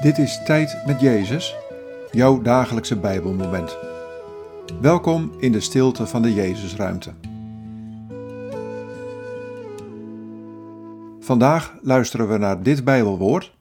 Dit 0.00 0.18
is 0.18 0.42
Tijd 0.44 0.86
met 0.86 1.00
Jezus, 1.00 1.56
jouw 2.10 2.42
dagelijkse 2.42 2.98
Bijbelmoment. 2.98 3.76
Welkom 4.80 5.32
in 5.38 5.52
de 5.52 5.60
stilte 5.60 6.06
van 6.06 6.22
de 6.22 6.34
Jezusruimte. 6.34 7.12
Vandaag 11.20 11.74
luisteren 11.82 12.28
we 12.28 12.38
naar 12.38 12.62
dit 12.62 12.84
Bijbelwoord, 12.84 13.56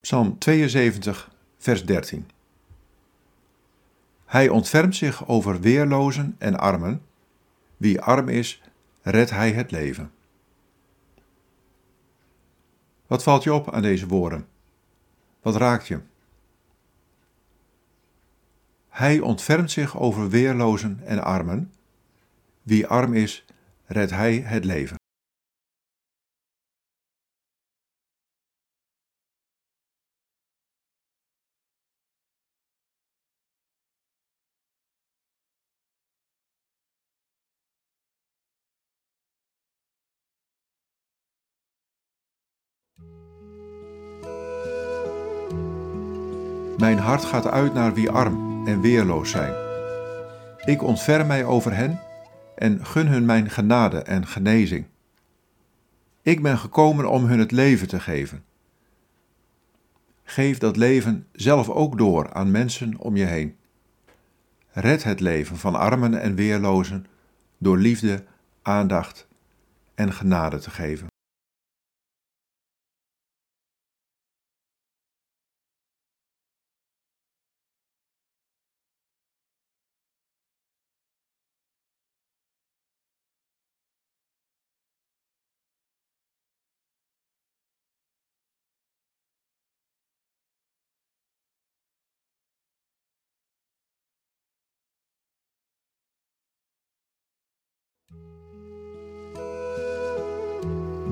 Psalm 0.00 0.38
72, 0.38 1.30
vers 1.58 1.84
13. 1.84 2.28
Hij 4.24 4.48
ontfermt 4.48 4.96
zich 4.96 5.28
over 5.28 5.60
weerlozen 5.60 6.36
en 6.38 6.58
armen. 6.58 7.02
Wie 7.76 8.00
arm 8.00 8.28
is, 8.28 8.62
redt 9.02 9.30
hij 9.30 9.52
het 9.52 9.70
leven. 9.70 10.10
Wat 13.06 13.22
valt 13.22 13.42
je 13.42 13.54
op 13.54 13.72
aan 13.72 13.82
deze 13.82 14.06
woorden? 14.06 14.46
Wat 15.44 15.56
raakt 15.56 15.86
je? 15.86 16.00
Hij 18.88 19.20
ontfermt 19.20 19.70
zich 19.70 19.98
over 19.98 20.28
weerlozen 20.28 21.00
en 21.04 21.22
armen. 21.22 21.72
Wie 22.62 22.86
arm 22.86 23.14
is, 23.14 23.44
redt 23.86 24.10
hij 24.10 24.36
het 24.36 24.64
leven. 24.64 24.96
Mijn 46.78 46.98
hart 46.98 47.24
gaat 47.24 47.46
uit 47.46 47.74
naar 47.74 47.94
wie 47.94 48.10
arm 48.10 48.66
en 48.66 48.80
weerloos 48.80 49.30
zijn. 49.30 49.54
Ik 50.64 50.82
ontferm 50.82 51.26
mij 51.26 51.44
over 51.44 51.76
hen 51.76 52.00
en 52.56 52.86
gun 52.86 53.06
hun 53.06 53.24
mijn 53.24 53.50
genade 53.50 53.98
en 53.98 54.26
genezing. 54.26 54.86
Ik 56.22 56.42
ben 56.42 56.58
gekomen 56.58 57.10
om 57.10 57.24
hun 57.24 57.38
het 57.38 57.50
leven 57.50 57.88
te 57.88 58.00
geven. 58.00 58.44
Geef 60.24 60.58
dat 60.58 60.76
leven 60.76 61.26
zelf 61.32 61.68
ook 61.68 61.98
door 61.98 62.32
aan 62.32 62.50
mensen 62.50 62.98
om 62.98 63.16
je 63.16 63.24
heen. 63.24 63.56
Red 64.70 65.04
het 65.04 65.20
leven 65.20 65.56
van 65.56 65.74
armen 65.74 66.20
en 66.20 66.34
weerlozen 66.34 67.06
door 67.58 67.78
liefde, 67.78 68.24
aandacht 68.62 69.26
en 69.94 70.12
genade 70.12 70.58
te 70.58 70.70
geven. 70.70 71.13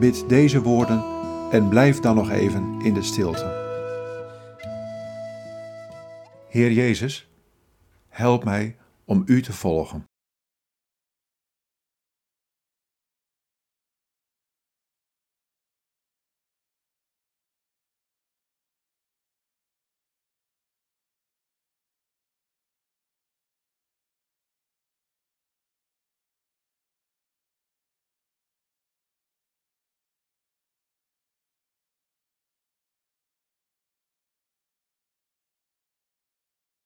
Bid 0.03 0.29
deze 0.29 0.63
woorden 0.63 1.05
en 1.51 1.69
blijf 1.69 2.01
dan 2.01 2.15
nog 2.15 2.31
even 2.31 2.81
in 2.81 2.95
de 2.95 3.03
stilte. 3.03 3.45
Heer 6.49 6.73
Jezus, 6.73 7.31
help 8.09 8.45
mij 8.45 8.77
om 9.05 9.23
U 9.27 9.43
te 9.43 9.53
volgen. 9.53 10.12